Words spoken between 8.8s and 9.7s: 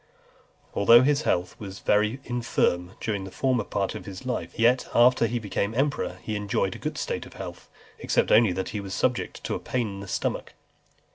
subject to a